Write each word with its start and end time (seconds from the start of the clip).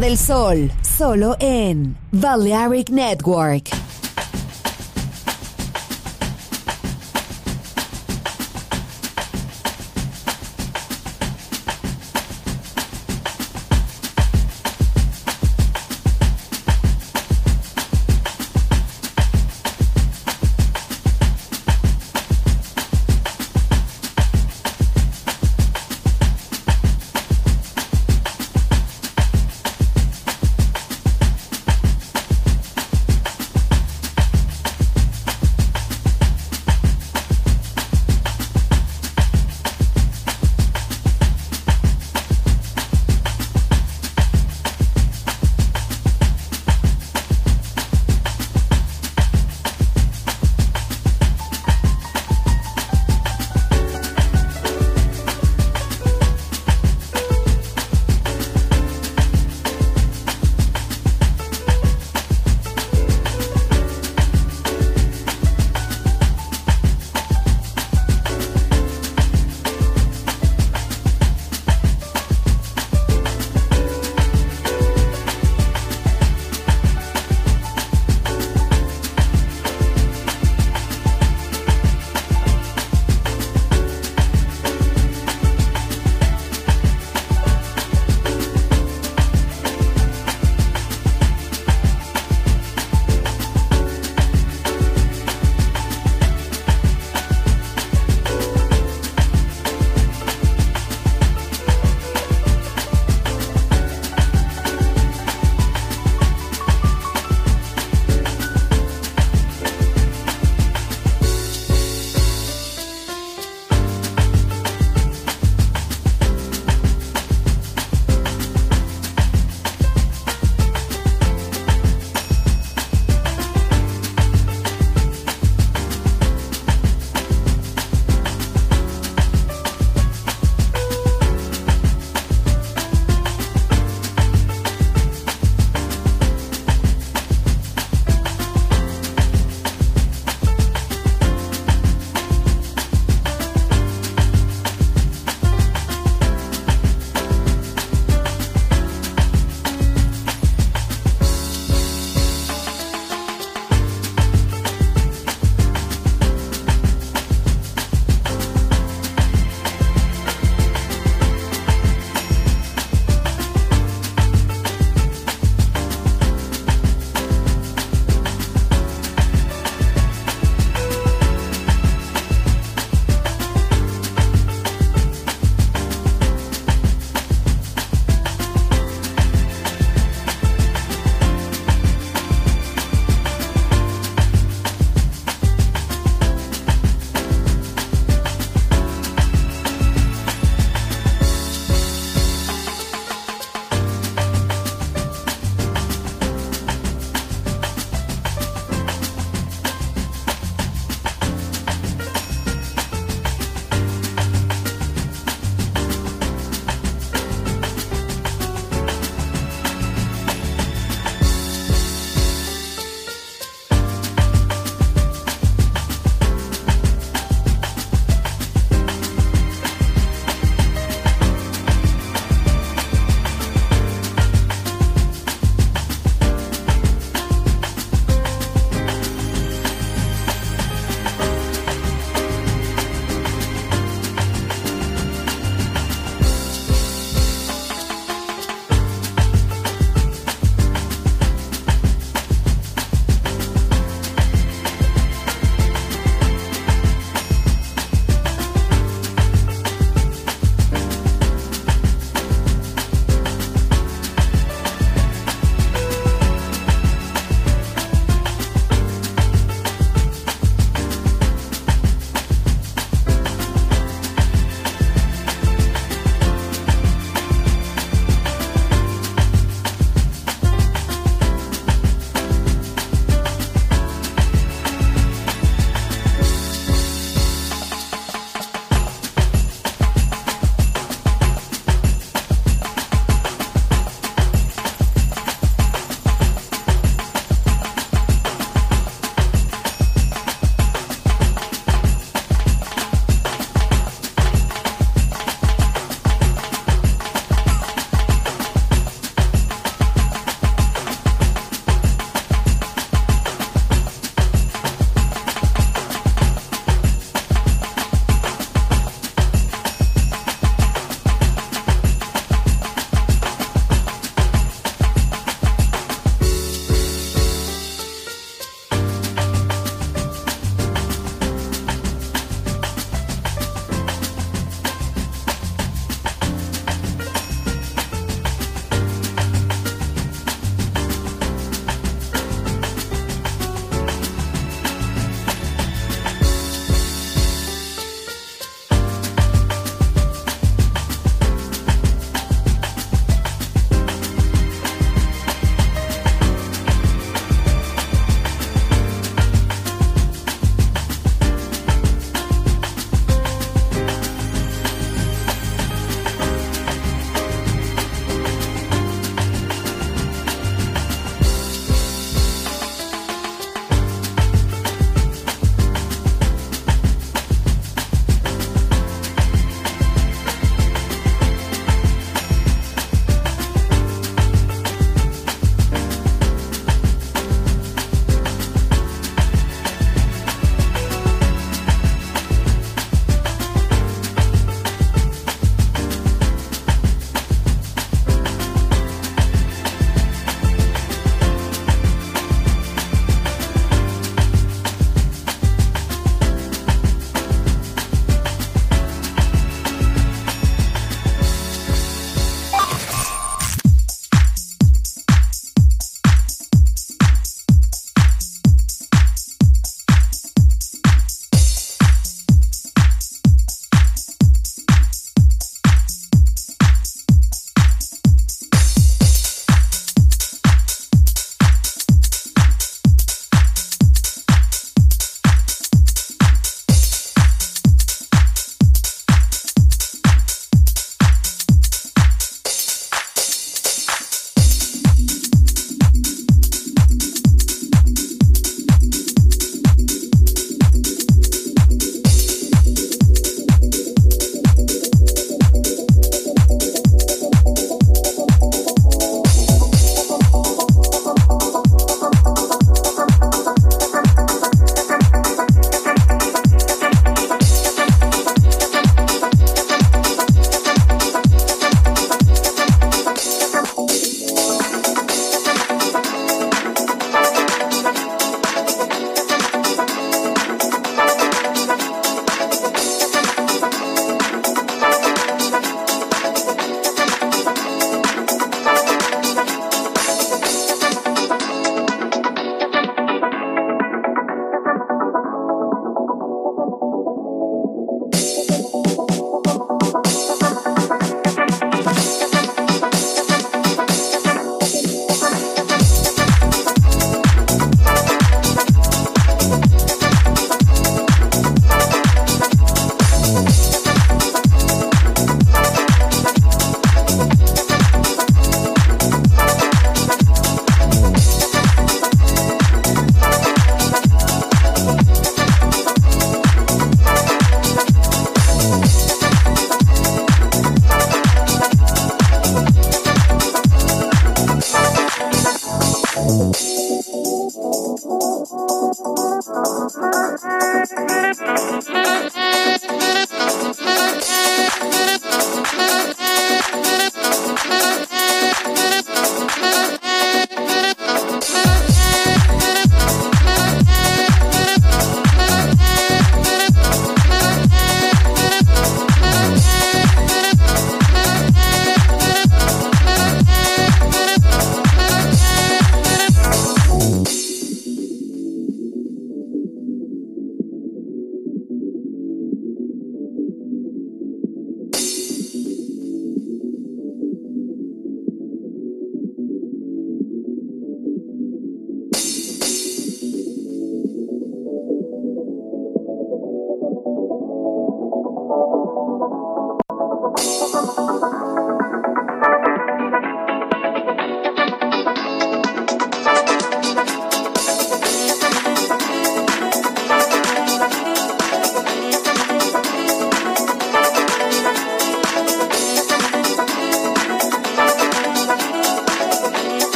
Del 0.00 0.16
Sol, 0.16 0.72
solo 0.82 1.36
en 1.38 1.96
Balearic 2.10 2.88
Network. 2.90 3.79